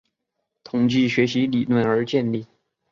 [0.63, 2.47] 统计学习理论而建立。